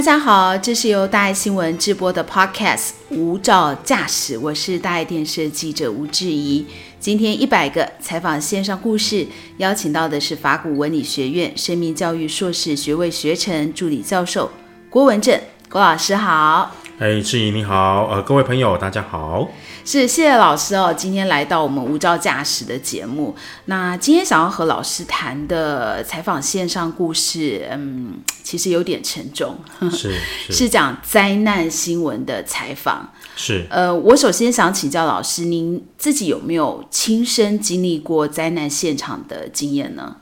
[0.00, 6.64] 大家好，这是由大爱新闻直播的 Podcast《无照驾驶》，我是大爱电视记者吴志怡。
[6.98, 9.26] 今天一百个采访线上故事，
[9.58, 14.50] 邀请到的是法古文理学院生命教育硕士学位学程助理教授
[14.88, 16.74] 郭文正郭老师好。
[16.98, 19.50] 哎，志怡你好，呃，各位朋友大家好。
[19.84, 23.34] 是，谢谢老师哦，今天来到我们无照驾驶的节目。
[23.64, 29.58] 那今天想要和老师谈的采访线上故事，嗯，其实有点沉重，
[29.90, 30.14] 是
[30.50, 33.10] 是讲灾难新闻的采访。
[33.36, 40.16] 是，呃，我首先想请教老师，您自己有没有亲身经历过灾难现场的经验呢？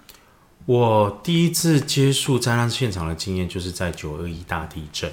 [0.66, 5.10] 我第一次接触灾难现场的经验，就是在九二一大地震。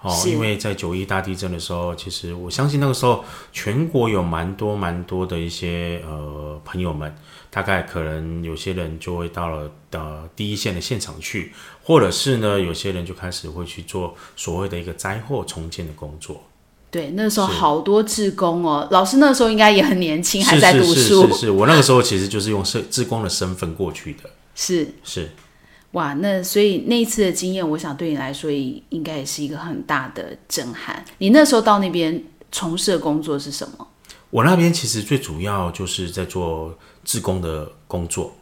[0.00, 7.12] 哦，因为在九一大地震的时候，其实我相信那个时候全国有蛮多蛮多的一些呃朋友们，
[7.50, 16.44] 大概可能有些人就会到了呃第一线的现场去，或者是呢有些人就开始会去做所谓的一个灾后重建的工作。
[16.90, 20.94] 对，那时候好多志工哦，老师那时候应该也很年轻，还在读书。
[20.94, 24.30] 是是是是，我那个时候其实就是用社志工的身份过去的。
[24.54, 25.30] 是是。
[25.92, 31.04] 哇，那所以那一次的经验，我想对你来说应该也是一个很大的震撼。
[31.18, 32.22] 你那时候到那边
[32.52, 33.88] 从事的工作是什么？
[34.30, 38.34] 我那边其实最主要就是在做志工的工作。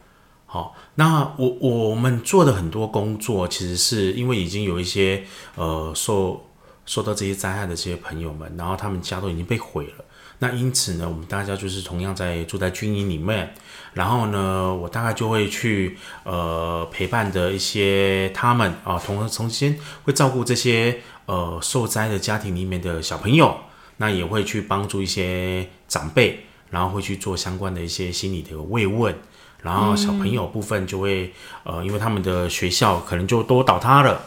[0.44, 5.24] 好，那我我们做的很多工作，其实是因为已经有一些
[5.54, 6.44] 呃受
[6.84, 10.04] 受到这些灾害的这些朋友们，然后他们家都已经被毁了。
[10.38, 13.54] 那因此呢，我们大家就是同样在住在军营里面，
[13.94, 23.56] 然后呢，我大概就会去呃陪伴的一些他们啊，同重新会照顾这些呃受灾的家庭里面的小朋友，
[23.96, 29.14] 那也会去帮助一些长辈，然后会去做相关的一些心理的慰问，
[29.62, 31.32] 然后小朋友部分就会
[31.64, 34.20] 呃，因为他们的学校可能就都倒塌了，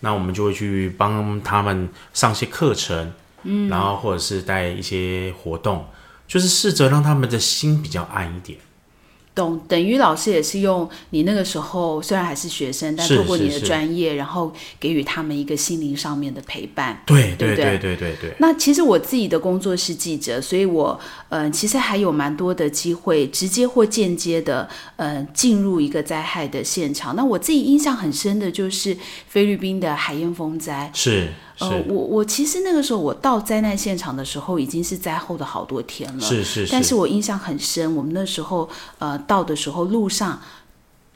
[0.00, 3.12] 那我们就会去帮他们上些课程。
[3.44, 5.86] 嗯，然后或者是带一些活动，
[6.26, 8.58] 就是试着让他们的心比较暗一点。
[9.32, 17.00] 懂，等于老师也是用你那个时候虽然还是学生，但透过你的专业，然后给予他们一个心灵上面的陪伴。
[17.06, 18.34] 对对对对对对。
[18.38, 27.14] 那其实我自己的工作是记者，所以我呃其实还有蛮多的机会，直接或间接的呃进入一个灾害的现场。
[27.14, 28.94] 那我自己印象很深的就是
[29.28, 30.90] 菲律宾的海燕风灾。
[30.92, 31.28] 是。
[31.60, 36.20] 呃，我我其实那个时候我到灾难现场的时候，已经是灾后的好多天了。
[36.20, 36.72] 是是是。
[36.72, 40.40] 但是我印象很深，我们那时候呃到的时候路上。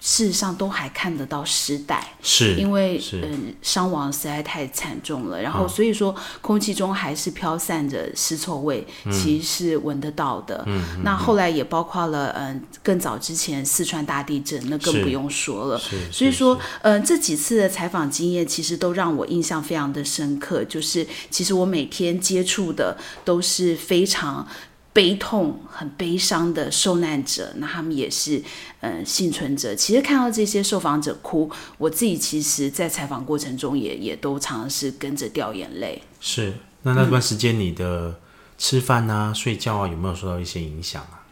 [0.07, 10.63] 事实上都还看得到尸袋，是因为嗯伤亡实在太惨重了，然后所以说空气中还是飘散着尸臭味，其实是闻得到的。
[10.67, 15.81] 嗯，那后来也包括了嗯更早之前四川大地震，那更不用说了。
[16.13, 24.47] 所以说嗯这几次的采访经验其实都让我印象非常的深刻，就是其实我每天接触的都是非常。
[24.95, 28.41] 悲痛、很悲伤的受难者，那他们也是，
[28.81, 29.75] 嗯，幸存者。
[29.75, 36.01] 其实看到这些受访者哭，我自己其实，在采访过程中也也都常常是跟着掉眼泪。
[36.21, 38.21] 是，那那段时间你的
[38.57, 41.27] 吃饭啊、睡觉啊，有没有受到一些影响啊？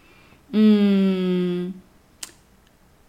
[0.50, 1.72] 嗯，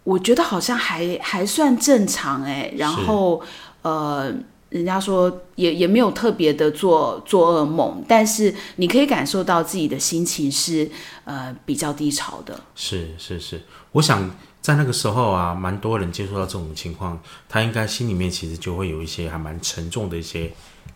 [0.04, 2.72] 我觉得好像还还算正常哎。
[2.76, 3.42] 然后，
[3.82, 4.32] 呃。
[4.74, 10.90] 人家说也也没有特别的做做噩梦，但是你可以感受到自己的心情是
[11.22, 12.58] 呃比较低潮的。
[12.74, 14.28] 是是是，我想
[14.60, 17.16] 在那个时候啊，蛮多人接触到这种情况，
[17.48, 20.52] 他应该心里面其实就会有一些还蛮沉重的一些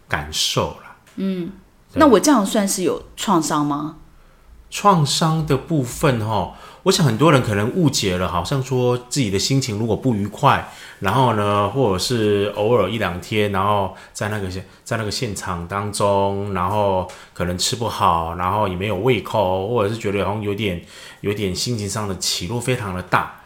[0.09, 0.97] 感受了。
[1.15, 1.53] 嗯，
[1.95, 3.99] 那我这样算是有创伤吗？
[4.71, 6.57] 创伤的部分哈。
[6.85, 20.83] 我想很多人可能误解了，好像说自己的心情如果不愉快，然后呢，或者是偶尔一两天，然后在那个现在那个现场当中，然后可能吃不好，然后也没有胃口，或者是觉得好像有点
[21.21, 23.41] 有点心情上的起落非常的大，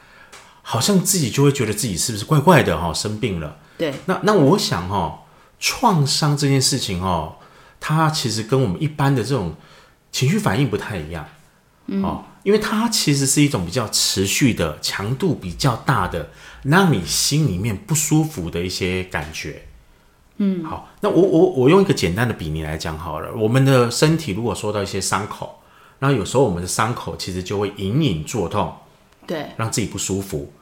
[0.63, 3.57] 好像自己就会觉得自己是不是怪怪的哈，生病了。
[3.79, 5.23] 对，那那我想哈，
[5.59, 7.37] 创伤这件事情哈，
[7.81, 9.55] 它其实跟我们一般的这种
[10.13, 11.27] 情绪反应不太一样，
[12.03, 12.25] 哦。
[12.43, 16.31] 因为它其实是一种比较持续的、强度比较大的，
[16.65, 19.63] 让你心里面不舒服的一些感觉。
[20.39, 23.33] 嗯，好，那我我我用一个简单的比拟来讲好了。
[23.35, 25.61] 我们的身体如果受到一些伤口，
[26.01, 28.75] 那有时候我们的伤口其实就会隐隐作痛，
[29.25, 30.53] 对，让自己不舒服。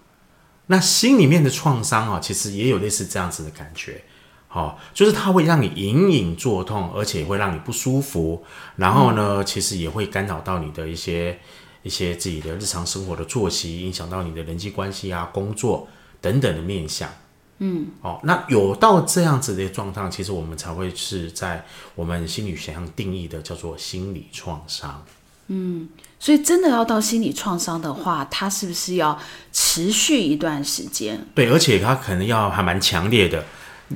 [0.67, 4.03] 那心里面的创伤啊，其实也有类似这样子的感觉。
[4.51, 8.45] 好，就是它会让你隐隐作痛，而且会让你不舒服。
[8.77, 11.39] 然后呢，其实也会干扰到你的一些。
[11.83, 15.89] 一些自己的日常生活的作息，影响到你的人际关系啊、工作
[16.21, 17.09] 等等的面向。
[17.57, 21.65] 嗯，哦，那有到这样子的状态，其实我们才会是在
[21.95, 25.03] 我们心理学上定义的叫做心理创伤。
[25.47, 25.89] 嗯
[26.19, 29.19] 所以真的要到心理创伤的话，它是不是要
[29.51, 31.27] 持续一段时间？
[31.35, 33.43] 对，而且它可能要还蛮强烈的。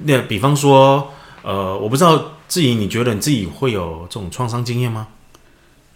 [0.03, 1.13] 那比方说，
[1.43, 5.07] 呃，我不知道志怡，你觉得你自己会有这种创伤经验吗？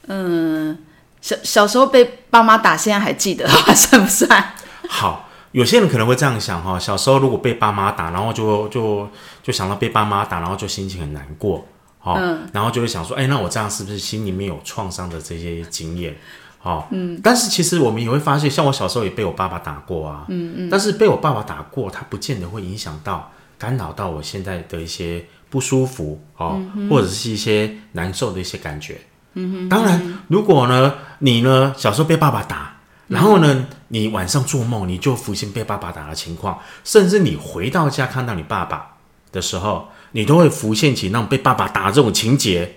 [0.06, 0.78] 嗯
[1.20, 4.54] 小小时候被爸妈打，现在还记得的话，算不算？
[4.88, 9.08] 好，有些人可能会这样想哈，小时候如果被爸妈打，然后就就
[9.42, 11.66] 就想到被爸妈打，然后就心情很难过，
[11.98, 12.18] 好、
[12.52, 16.16] 然后就会想说，哎、那我这样是不是心里面有创伤的这些经验？
[16.60, 29.00] 好、嗯，但是其实我们也会发现，像我小时候也被我爸爸打过啊，嗯嗯，但是被我爸爸打过，他不见得会影响到干扰到我现在的一些不舒服哦，或者是一些难受的一些感觉。
[29.34, 32.76] 嗯当然，如果呢，你呢小时候被爸爸打，
[33.08, 38.96] 然后呢，你晚上做梦，你就浮现被爸爸打的情况，甚至你回到家看到你爸爸
[39.30, 42.76] 的时候，你都会浮现起那种被爸爸打的这种情节。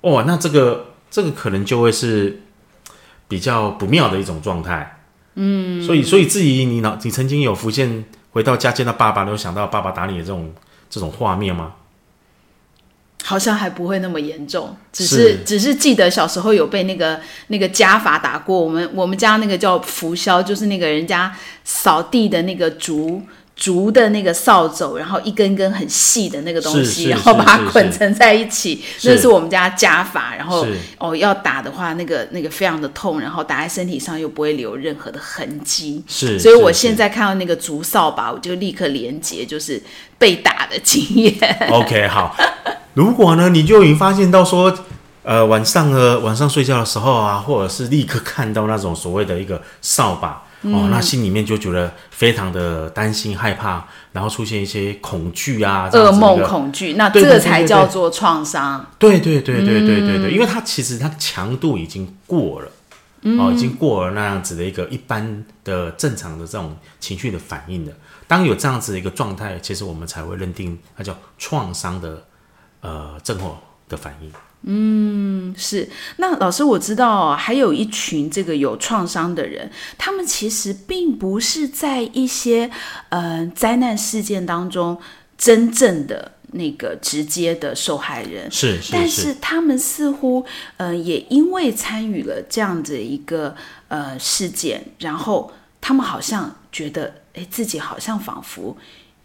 [0.00, 2.42] 哦，那这个这个可能就会是
[3.26, 5.00] 比较不妙的一种状态。
[5.34, 10.52] 嗯，所以所以至于你脑，你曾经有浮现回到家见到爸爸，你有想到爸爸打你的这种
[10.90, 11.74] 这种画面吗？
[13.24, 18.58] 好像还不会那么严重，只是是只是记得小时候有被那个那个家法打过。
[18.58, 21.34] 我们我们家那个叫拂箫，就是那个人家
[21.64, 23.20] 扫地的那个竹
[23.58, 30.32] 竹的那个扫帚，然后一根根很细的那个东西，然后把它捆成在一起，是那是我们家家法。
[30.36, 30.64] 然后
[30.96, 36.04] 哦，要打的话，那个那个非常的痛，然后打在身体上又不会留任何的痕迹。
[36.06, 39.82] 是，所以我是现在看到那个竹扫把，我就立刻连接，就是
[40.16, 41.34] 被打的经验。
[41.68, 42.36] OK，好。
[42.94, 44.72] 如果呢，你就已经发现到说，
[45.24, 58.84] 呃，晚上呢，晚上睡觉的时候啊，或者是立刻看到那种所谓的一个扫把，哦，那心里面就觉得非常的担心、害怕，然后出现一些恐惧啊，噩梦恐惧，那这个才叫做创伤。
[58.98, 62.68] 对对对对对对嗯对，因为它其实它强度已经过了，
[63.22, 67.92] 嗯哦，已经过了那样子的一个一般的正常的这种情绪的反应的。
[68.26, 72.24] 当有这样子的一个状态，其实我们才会认定它叫创伤的
[72.80, 73.56] 呃症候
[73.88, 74.30] 的反应。
[74.62, 75.88] 嗯，是。
[76.16, 82.70] 那老师，我知道还有一群这个有创伤的人，他们其实并不是在一些
[83.10, 84.98] 呃灾难事件当中
[85.36, 90.44] 真正的那个直接的受害人，是是但是是他们似乎
[90.76, 93.54] 呃也因为参与了这样的一个
[93.88, 98.76] 呃事件，然后他们好像觉得，哎，自己好像仿佛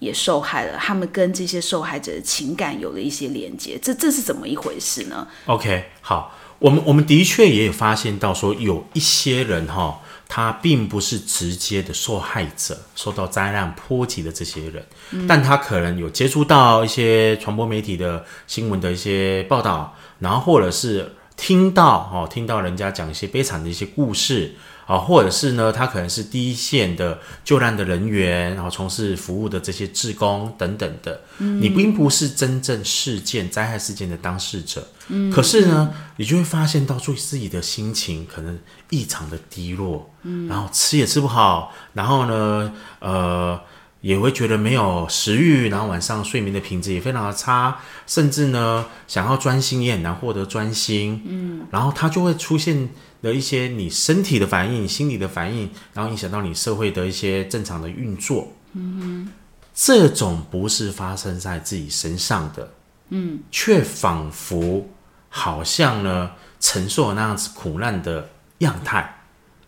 [0.04, 14.86] 也受害了，他们跟这些受害者的情感有了一些连接，这这是怎么一回事呢？OK，好，我们我们的确也有发现到说，有一些人哈、他并不是直接的受害者，受到灾难波及的这些人，
[15.28, 24.56] 但他可能有接触到一些传播媒体的新闻的一些报道，然后或者是听到哦，听到人家讲一些悲惨的一些故事。
[24.85, 34.85] 啊，或者是呢，他可能是第一线的救难的人员，然后从事服务的这些志工等等的，你并不是真正事件灾害事件的当事者，
[35.33, 38.59] 可是呢，你就会发现到对自己的心情可能
[38.90, 40.11] 异常的低落，
[40.49, 43.57] 然后吃也吃不好，然后呢，呃，
[44.04, 52.90] 也会觉得没有食欲，然后晚上睡眠的品质也非常的差，甚至呢，想要专心也很难获得专心，嗯，然后它就会出现
[53.22, 59.30] 了一些你身体的反应、心理的反应，然后影响到你社会的一些正常的运作，嗯
[59.74, 62.74] 这种不是发生在自己身上的，
[63.10, 64.86] 嗯，却仿佛
[65.30, 66.30] 好像呢
[66.60, 69.22] 承受那样子苦难的样态，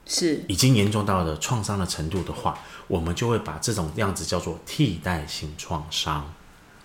[0.06, 2.58] 是已经严重到了创伤的程度的话，
[2.88, 6.32] 我们就会把这种样子叫做替代性创伤。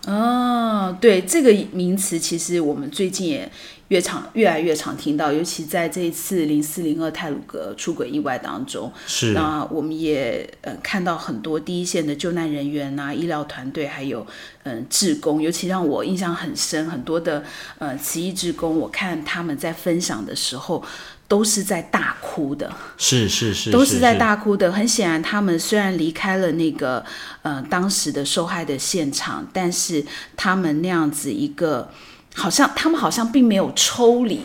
[0.07, 3.53] 哦，对这个名词，其实我们最近也
[3.89, 14.27] 越常越来越常听到，尤其在这一次零四零二泰鲁格出轨意外当中，是那我们也呃看到很多第一线的救难人员呐、医疗团队，还有
[14.63, 17.45] 嗯、呃志工，尤其让我印象很深，很多的
[17.77, 20.83] 呃慈义志工，我看他们在分享的时候。
[21.31, 22.69] 都是在大哭的，
[22.99, 24.73] 是是是，都是在大哭的。
[24.73, 27.05] 很显然，他们虽然离开了那个
[27.43, 30.05] 呃当时的受害的现场，但是
[30.37, 31.89] 他们那样子一个，
[32.35, 34.41] 好像他们好像并没有抽离。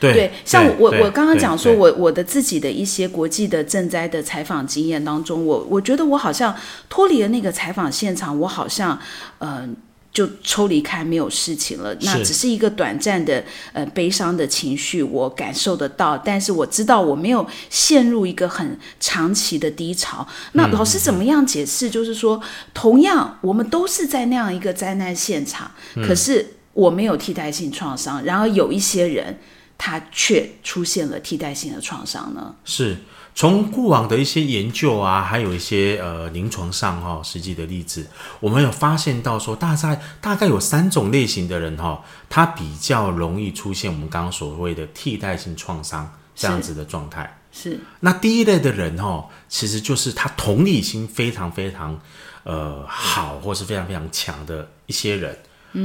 [0.00, 6.56] 对对，像我对我刚刚讲说，我我的自己的一些国际的赈灾的采访经验当中，我我觉得我好像
[6.88, 8.98] 脱离了那个采访现场，我好像
[9.38, 9.68] 呃
[10.12, 11.94] 就抽离开，没有事情了。
[12.02, 13.42] 那只是一个短暂的
[13.72, 20.26] 呃悲伤的情绪，我感受得到，但是我知道我没有陷入一个很长期的低潮。
[20.52, 21.88] 那老师怎么样解释？
[21.88, 22.40] 就是说，
[22.74, 25.70] 同样我们都是在那样一个灾难现场，
[26.06, 29.38] 可是我没有替代性创伤，然而有一些人
[29.78, 32.54] 他却出现了替代性的创伤呢？
[32.64, 32.96] 是。
[33.34, 38.06] 从过往的一些研究啊，还有一些呃临床上哈实际的例子，
[38.40, 47.38] 我们有发现到说，大概大概有三种类型的人哈，他比较容易出现我们刚刚所谓的替代性创伤这样子的状态。
[47.50, 47.80] 是。
[48.00, 51.98] 那第一类的人哈，其实就是他同理心非常非常
[52.44, 55.36] 呃好，或是非常非常强的一些人，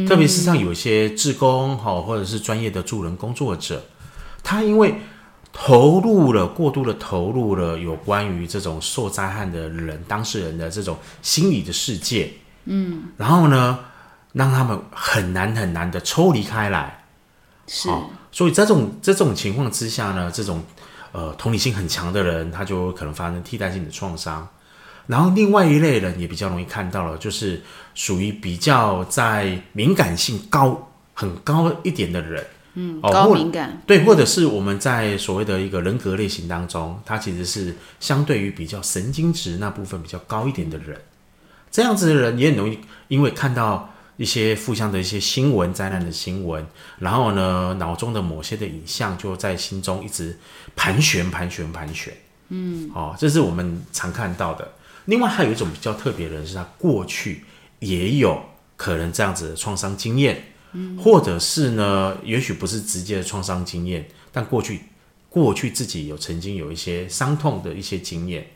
[0.05, 3.81] 特别是像有一些志工哈，或者是专业的助人工作者，
[4.43, 4.93] 他因为。
[5.59, 12.31] 投入了过度的投入了有关于这种受灾害的人当事人的这种心理的世界，
[12.65, 13.79] 嗯，然后呢，
[14.33, 17.03] 让他们很难很难的抽离开来，
[17.65, 17.89] 是，
[18.31, 20.63] 所以在这种在这种情况之下呢，这种
[21.11, 24.47] 呃同理心很强的人，他就可能发生替代性的创伤。
[25.07, 27.63] 然后另外一类人也比较容易看到了，就是
[27.95, 32.45] 属于比较在敏感性高很高一点的人。
[32.79, 40.95] 嗯，高敏感对，或者是我们在所谓的一个人格类型当中，他其实是相对于比较神经质那部分比较高一点的人，
[41.71, 46.63] 这样子的人也很容易因为看到一些负向的一些新闻、灾难的新闻，
[46.99, 50.37] 然后呢，脑中的某些的影像就在心中一直
[50.75, 52.13] 盘旋、盘旋、盘旋。
[52.49, 54.71] 嗯，哦，这是我们常看到的。
[55.05, 57.43] 另外还有一种比较特别的人，是他过去
[57.79, 58.39] 也有
[58.75, 60.53] 可能这样子的创伤经验。
[60.97, 64.81] 或者是呢，也许不是直接的创伤经验，但过去
[65.29, 68.47] 过去自己有曾经有一些伤痛的一些经验，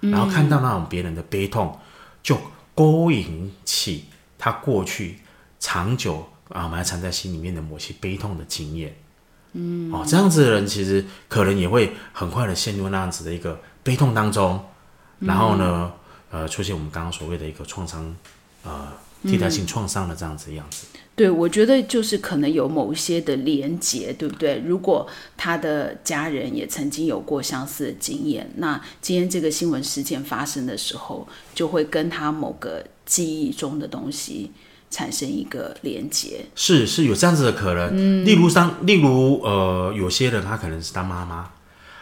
[0.00, 1.78] 然后看到那种别人的悲痛，
[2.22, 2.38] 就
[2.74, 4.04] 勾引起
[4.38, 5.18] 他过去
[5.58, 8.96] 长久啊埋藏在心里面的某些悲痛的经验。
[9.54, 14.62] 嗯，哦，这样子的人其实可能也会很快的陷入那样子的一个悲痛当中，
[15.18, 15.90] 然后呢，
[16.30, 18.14] 呃，出现我们刚刚所谓的一个创伤，
[18.62, 18.92] 呃，
[19.24, 20.86] 替代性创伤的这样子样子。
[21.16, 24.62] 对，我觉得就是可能有某一些的连结，对不对？
[24.64, 25.04] 如果
[25.36, 34.52] 他的家人也曾经有过相似的经验，那今天这个新闻事件发生的时候，就会跟他某个记忆中的东西
[34.92, 36.46] 产生一个连结。
[36.54, 41.50] 是是有这样子的可能，嗯，例如上，例如呃，有些人他可能是当妈妈，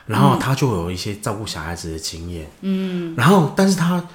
[0.04, 4.06] 然后他就有一些照顾小孩子的经验，嗯，然后但是他。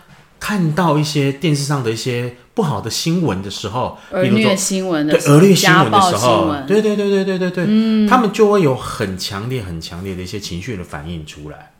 [0.43, 11.71] 看到一些电视上的一些不好的新闻的时候，比如说新闻的，对恶劣新闻的时候，对对对对对对对，嗯，他们就会有很强烈、很强烈的一些情绪的反应出来。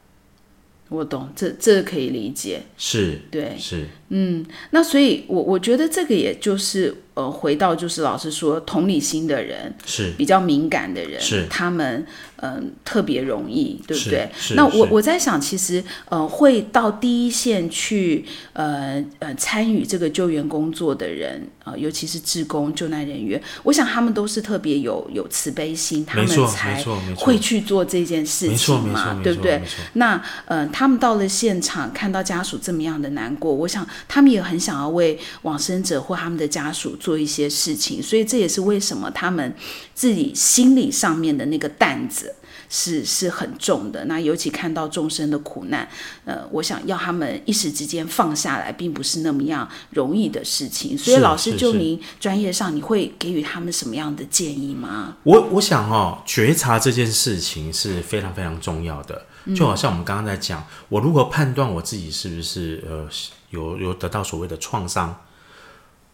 [0.89, 12.05] 我懂，这这可以理解，是，对，是，嗯，那所以，我我觉得这个也就是呃，回到就是老师说，同理心的人是比较敏感的人，是他们。
[12.43, 14.27] 嗯，特别容易，对不对？
[14.55, 26.83] 那我我在想，其实呃，会到第一线去呃呃参与这个救援工作的人啊，尤其是志工救难人员，我想他们都是特别有有慈悲心，他们才
[27.15, 29.61] 会去做这件事情嘛，对不对？
[29.93, 39.53] 那呃，他们到了现场，看到家属这么样的难过，我想他们也很想要为往生者或他们的家属做一些事情，所以这也是为什么他们
[39.93, 42.35] 自己心理上面的那个担子。
[42.73, 45.85] 是是很重的，那尤其看到众生的苦难，
[46.23, 50.97] 呃，我想要他们一时之间放下来，并不是那么样容易的事情。
[50.97, 55.17] 所以，老师就您专业上，你会给予他们什么样的建议吗？
[55.23, 59.25] 我我想哦，觉察这件事情是非常非常重要的。
[59.53, 63.05] 就好像我们刚刚在讲，我如何判断我自己是不是呃
[63.49, 65.13] 有有得到所谓的创伤，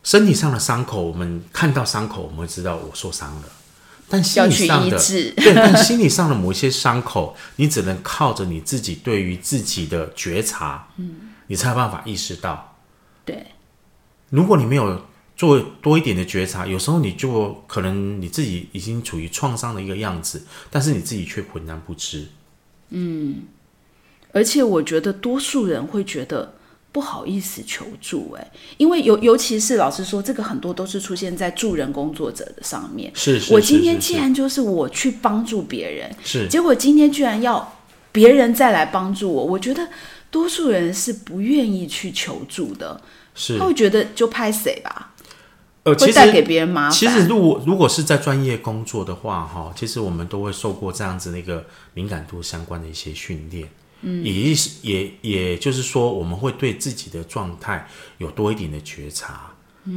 [0.08, 3.44] 身体上的伤口，我们看到伤口，我们会知道我受伤了。
[4.08, 12.78] 但心理上的对，但心理上的某一些伤口，你只能靠着你自己对于自己的觉察，嗯，你才有办法意识到。
[13.26, 13.48] 对，
[14.30, 15.02] 如果你没有
[15.36, 22.30] 做多一点的觉察，有时候你就可能你自己已经处于创伤的一个样子，但是你自己却浑然不知。
[22.92, 23.42] 嗯，
[24.32, 26.54] 而且我觉得多数人会觉得。
[26.98, 33.12] 不好意思求助，哎，因为尤尤其是老实说，这个很多都是出现在助人工作者的上面。
[33.14, 37.72] 是，是我今天既然就是我去帮助别人，是，结果今天居然要
[38.12, 39.88] 别人再来帮助我，我觉得
[40.32, 43.00] 多数人是不愿意去求助的，
[43.36, 45.14] 是，他会觉得就拍谁吧，
[45.84, 46.92] 呃，会带给别人麻烦。
[46.92, 51.64] 其实，如果如果是在专业工作的话，哈，其实我们都会受过这样子的一个
[51.94, 53.70] 敏感度相关的一些训练。
[54.02, 57.88] 嗯，也是也也就是说，我们会对自己的状态
[58.18, 59.52] 有多一点的觉察。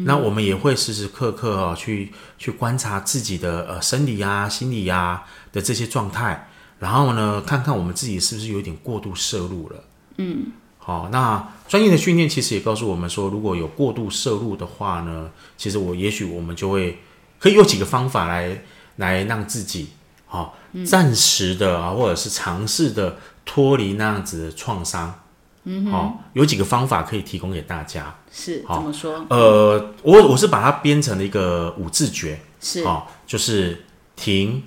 [0.04, 9.84] 那我们也会时时刻刻哦去去观察自己的呃生理啊、心理啊的这些状态，然后呢，看看我们自己是不是有点过度摄入了。
[10.18, 17.00] 嗯，好，那专业的训练其实也告诉我们说，如果有过度摄入的话呢，其实我也许我们就会
[17.40, 18.62] 可以有几个方法来
[18.94, 19.88] 来让自己
[20.26, 25.20] 好暂时的啊，或者是尝试的脱离那样子的创伤。
[25.64, 28.16] 嗯，好，有几个方法可以提供给大家。
[28.32, 29.26] 是怎么说？
[29.28, 33.84] 呃，我我是把它编成了一个五字诀，是哦，就是
[34.16, 34.62] 停、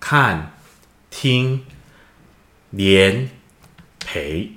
[0.00, 0.54] 看、
[1.10, 1.64] 听、
[2.70, 3.30] 连、
[4.00, 4.52] 陪。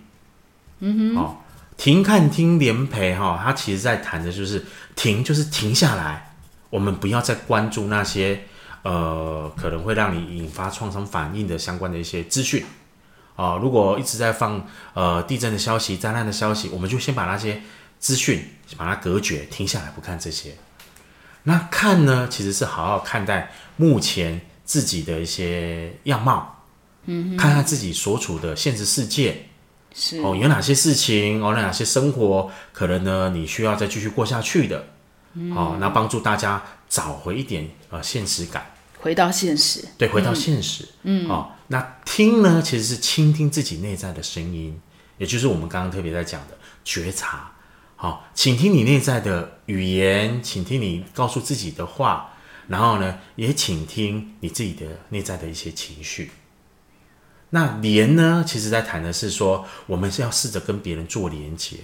[0.80, 1.38] 嗯哼，哦，
[1.78, 6.36] 停、看、听、连、陪，哈，它其实在谈的就是停，就是停下来，
[6.72, 8.46] 我们不要再关注那些
[8.86, 12.64] 呃可能会让你引发创伤反应的相关的一些资讯。
[13.36, 17.62] 啊，如果一直在放呃地震的消息、灾难的消息，我们就先把那些
[18.00, 20.56] 资讯把它隔绝，停下来不看这些。
[21.44, 26.64] 那看呢，其实是好好看待目前自己的一些样貌，
[27.08, 29.48] 嗯，看看自己所处的现实世界，
[29.94, 34.88] 是哦，有哪些事情哦，哪些生活可能呢，你需要再继续过下去的，
[35.54, 38.66] 哦，那帮助大家找回一点呃现实感。
[39.06, 44.82] 回到现实，对，回到现实，嗯，哦，那听呢，其实是倾听自己内在的声音，
[45.20, 47.52] 也就是我们刚刚特别在讲的觉察，
[47.96, 52.34] 好，请听你内在的语言，请听你告诉自己的话，
[52.68, 56.32] 然后呢，也请听你自己的内在的一些情绪。
[57.52, 61.78] 那连呢，其实在谈的是说，我们是要试着跟别人做连接。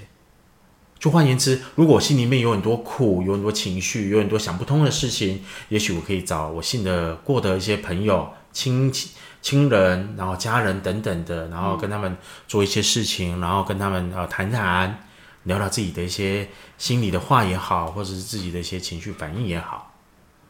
[1.02, 9.10] 就换言之，如果我心里面有很多苦，有很多情绪，有很多想不通的事情，也许我可以找我信得过的一些朋友、亲戚、
[9.42, 12.16] 亲人，然后家人等等的，然后跟他们
[12.48, 15.04] 做一些事情，然后跟他们呃谈谈，
[15.46, 19.96] 聊聊自己的一些心里的话也好，或者是自己的一些情绪反应也好。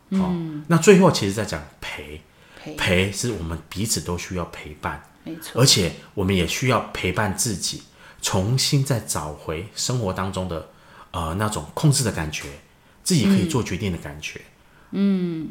[0.09, 2.21] 嗯，那最后其实在讲陪，
[2.77, 7.83] 陪是我们彼此都需要陪伴，没错，而且我们也需要陪伴自己。
[8.21, 10.69] 重新再找回生活当中的
[11.11, 12.47] 呃那种控制的感觉，
[13.03, 14.39] 自己可以做决定的感觉。
[14.91, 15.49] 嗯，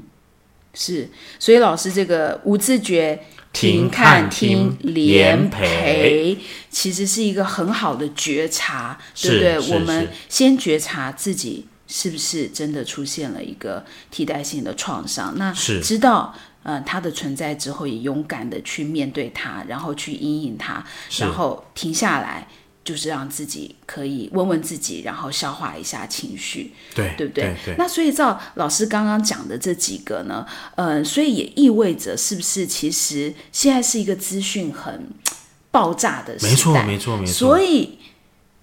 [0.73, 1.11] 是。
[1.39, 6.39] 所以老师这个无自觉停、看、听、连、陪，
[6.71, 9.75] 其实是一个很好的觉察，对不对？
[9.75, 20.85] 我们先觉察自己是不是真的出现了一个替代性的创伤，那知道呃它的存在之后，也勇敢的去面对它，然后去阴影它，
[21.19, 22.47] 然后停下来。
[22.83, 27.55] 就是让自己可以问问自己，然后消化一下情绪，对对不对？
[27.63, 27.75] 对。
[27.77, 30.45] 那所以照老师刚刚讲的这几个呢，
[30.77, 35.09] 呃，所以也意味着是不是其实现在是一个资讯很
[35.71, 36.51] 爆炸的时代？
[36.51, 37.33] 没错，没错，没错。
[37.33, 37.99] 所以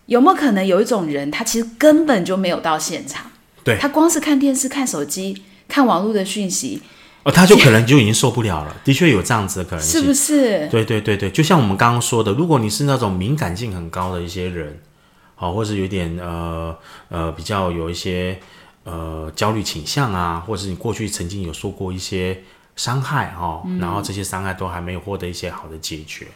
[0.07, 3.31] 有没有可能有一种人，他其实根本就没有到现场，
[3.63, 6.81] 对他光是看电视、看手机、看网络的讯息。
[7.27, 10.65] 哦，他就可能就已经受不了了，的确有这样子的可能性，是不是？
[10.69, 14.79] 对对对对，就像我们刚刚说的，如果你是那种敏感性很高的一些人，
[15.35, 16.73] 好，或是有点呃
[17.09, 18.39] 呃比较有一些
[18.85, 22.43] 呃焦虑倾向啊，或者是你过去曾经有受过一些
[22.77, 26.27] 伤害哈，然后这些伤害都还没有获得一些好的解决，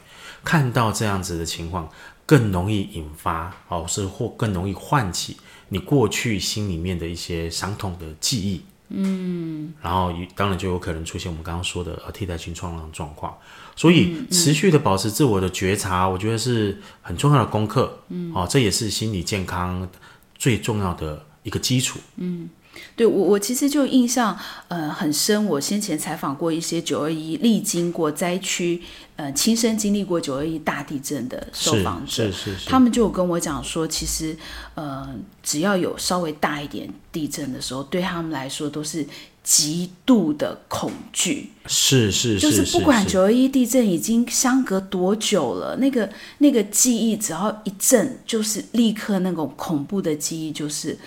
[0.44, 1.88] 看到这样子的情况，
[2.26, 5.38] 更容易引发哦，是或更容易唤起
[5.70, 8.62] 你过去心里面的一些伤痛的记忆。
[8.94, 13.38] 嗯，然后当然就有可能出现我们刚刚说的呃替代性创伤状况，
[13.76, 18.00] 所以持续的保持自我的觉察，我觉得是很重要的功课。
[18.10, 19.88] 嗯，哦，这也是心理健康
[20.36, 22.00] 最重要的一个基础。
[22.18, 22.50] 嗯。
[22.96, 25.46] 对我，我其实就印象呃很深。
[25.46, 28.82] 我先前采访过一些九二一历经过灾区，
[29.16, 34.38] 呃，亲身经历过九二一大地震的受访者，是是是，他们就跟我讲说，其实
[34.76, 39.06] 呃，只要有稍微大一点地震的时候，对他们来说都是
[39.44, 41.50] 极度的恐惧。
[41.68, 46.08] 是是是，就是不管九二一地震已经相隔多久了，那个
[46.38, 50.98] 那个记忆只要一震，就是立刻那种恐怖的记忆就是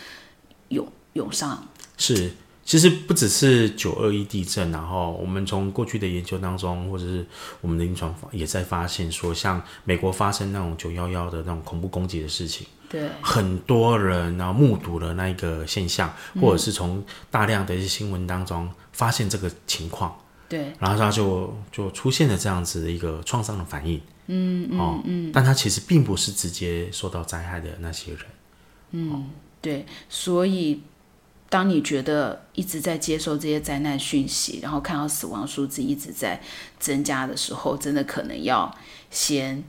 [0.68, 0.86] 有。
[1.14, 1.66] 涌上。
[1.96, 2.32] 是，
[2.64, 7.24] 其实不只是九二一地震，然后我们从过去的研究当中，或者是
[7.60, 28.20] 我们的临床也在发现说，像美国发生那种九幺幺的那种恐怖攻击的事情，对，很多人然后目睹了那一个现象，或者是从大量的一些新闻当中发现这个情况，对，然后他就就出现了这样子的一个创伤的反应，嗯哦嗯，但他其实并不是直接受到灾害的那些人，
[28.90, 30.80] 嗯，对，所以。
[31.54, 36.40] 当你觉得一直在接受这些灾难讯息，然后看到死亡数字一直在
[36.80, 38.76] 增加的时候，真的可能要
[39.08, 39.62] 先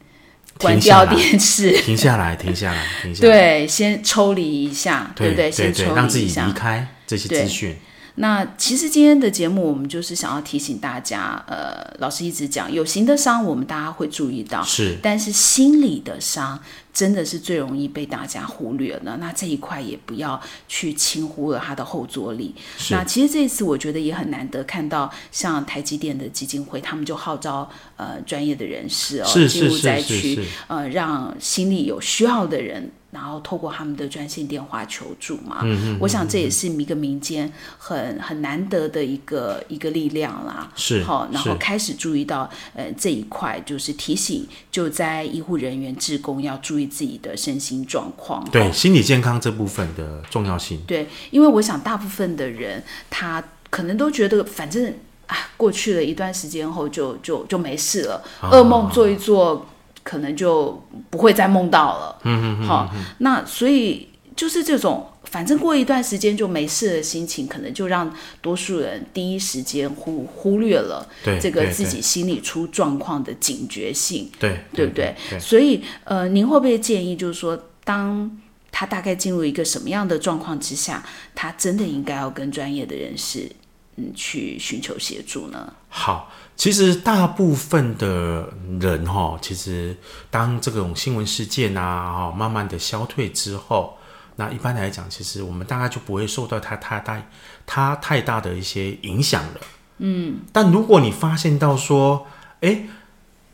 [0.57, 5.51] 关掉电视，停下来，停下来，停下来，对，先抽离一下，对不对？
[5.51, 7.77] 先抽离让自己离开这些资讯。
[8.15, 16.57] 那其实今天的节目，我们就是想要提醒大家，呃，老师一直讲，有形的伤我们大家会注意到，是，但是心理的伤
[16.93, 19.17] 真的是最容易被大家忽略了。
[19.17, 22.55] 那这一块也不要去轻忽了它的后坐力。
[22.89, 32.91] 那其实这一次我觉得也很难得看到，像台积电的基金会，他们就号召呃专业的人士哦进入灾区，呃，让心理有需要的人。
[33.15, 35.63] 然后透过他们的专线电话求助嘛，
[36.01, 40.69] 我想这也是一个民间很很难得的一个一个力量啦。
[40.75, 48.43] 是，好，然后开始注意到呃这一块，就是提醒就在医护人员、职工要注意自己的身心状况。
[48.51, 50.81] 对，心理健康这部分的重要性。
[50.85, 54.93] 对，因为我想大部分的人他可能都觉得，反正
[55.27, 59.65] 啊过去了一段时间后就就就没事了，噩梦做一做。
[60.05, 62.19] 可能就不会再梦到了。
[62.23, 71.07] 嗯嗯好，那所以就是这种，反正过一段时间就没事的心情，可能就让多数人第一时间忽忽略了
[71.41, 74.29] 这个自己心理出状况的警觉性。
[74.37, 75.15] 对，对不对？
[75.39, 78.29] 所以，呃，您会不会建议，就是说，当
[78.71, 83.49] 他大概进入一个什么样的状况之下，他真的应该要跟专业的人士，
[83.97, 85.73] 嗯，去寻求协助呢？
[85.89, 86.31] 好。
[86.57, 88.47] 其实大部分的
[88.79, 89.93] 人哈，其实
[90.29, 93.97] 当这种新闻事件啊哈慢慢的消退之后，
[94.37, 97.21] 那一般来讲，其实我们大概就不会受到它太大、
[97.65, 99.61] 它太大的一些影响了。
[99.97, 100.39] 嗯。
[100.53, 102.25] 但如果你发现到说，
[102.61, 102.87] 哎，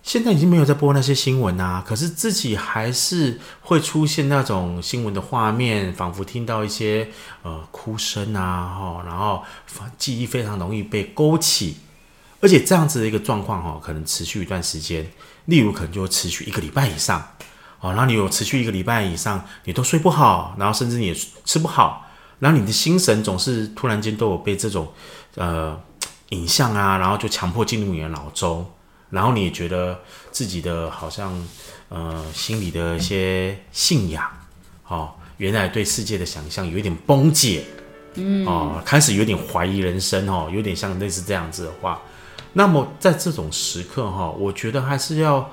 [0.03, 7.09] 现在已经没有在播那些新闻啊，可是自己还是会出现那种新闻的画面，仿佛听到一些
[7.43, 9.43] 呃哭声啊哈，然后
[9.97, 11.77] 记忆非常容易被勾起。
[12.41, 15.07] 而且这样子的一个状况哈，可能持续一段时间，
[15.45, 17.23] 例如可能就持续一个礼拜以上，
[17.79, 22.07] 哦，然后你有持续一个礼拜以上，你都睡不好，然后甚至你也吃不好，
[22.39, 24.91] 然后你的心神总是突然间都有被这种
[25.35, 25.79] 呃
[26.29, 28.67] 影像啊，然后就强迫进入你的脑中，
[29.11, 29.99] 然后你也觉得
[30.31, 31.31] 自己的好像
[31.89, 34.23] 呃心里的一些信仰，
[34.87, 37.65] 哦，原来对世界的想象有一点崩解，
[38.15, 42.01] 嗯，哦，开始有点怀疑人生哦，有点像类似这样子的话。
[42.53, 45.49] 那么在这种时刻哈，我觉得还是要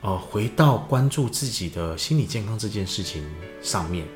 [0.00, 3.24] 呃回到关注自己的心理健康这件事情
[3.62, 4.06] 上面，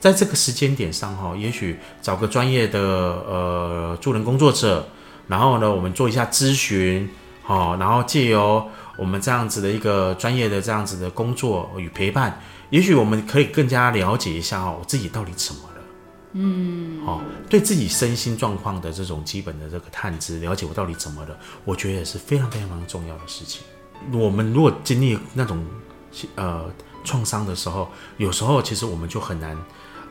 [0.00, 4.88] 在这个时间点上哈，也许找个专业的呃助人工作者，
[5.28, 7.08] 然后呢，我们做一下咨询，
[7.48, 8.62] 好，然后借由
[8.98, 15.82] 我们这样子的一个专业的这样子的工作与陪伴，也许我们可以更加了解一下哦，我自己到底怎么了。
[16.32, 21.34] 嗯，哦，对自己身心状况的这种基本的这个探知，了解我到底怎么了，
[21.64, 23.62] 我觉得也是非常非常非常重要的事情。
[24.12, 25.64] 我们如果经历那种
[26.34, 26.66] 呃
[27.02, 29.56] 创伤的时候，有时候其实我们就很难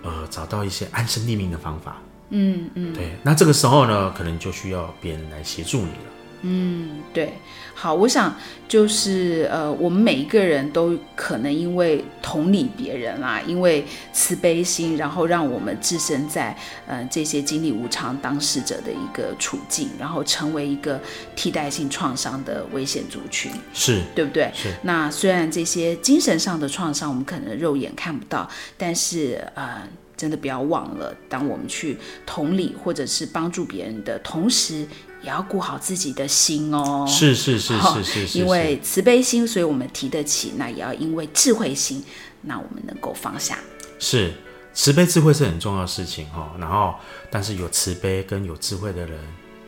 [0.02, 1.98] 呃找到一些安身立命的方法。
[2.32, 6.17] 嗯嗯，对，那这个时候呢，可能就需要别人来协助你了。
[6.42, 7.34] 嗯，对，
[7.74, 8.36] 好，我想
[8.68, 21.02] 就是呃，我们每一个人都可能因为同理别人啦，因为慈悲心，然后让我们置身在呃这些经历无常当事者的一个处境，然后成为一个
[21.36, 24.52] 替代性创伤的危险族群，是对不对？
[24.54, 24.72] 是。
[24.84, 28.48] 那虽然这些精神上的创伤我们可能肉眼看不到，
[28.78, 29.82] 但是呃，
[30.16, 31.98] 真的不要忘了，当我们去
[32.28, 34.86] 同理或者是帮助别人的同时。
[35.28, 42.02] 也要顾好自己的心哦，是是是是是是，因为慈悲心，所以我们提得起；那也要因为智慧心，
[42.44, 43.60] 那我们能够放下。
[44.00, 44.34] 是
[44.74, 46.56] 慈悲智慧是很重要的事情哈。
[46.58, 46.96] 然后，
[47.30, 49.20] 但是有慈悲跟有智慧的人，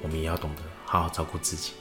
[0.01, 1.71] 我们也要懂得好好照顾自己。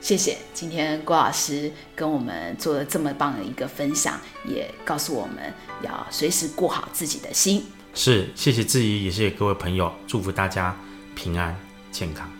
[0.00, 5.52] 谢谢今天郭老师跟我们做了这么棒的一个分享，也告诉我们
[5.82, 7.66] 要随时顾好自己的心。
[7.94, 10.76] 是，谢谢志怡，也谢谢各位朋友，祝福大家
[11.16, 11.58] 平安
[11.90, 12.37] 健康。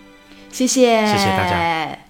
[0.50, 2.07] 谢谢，谢谢大家。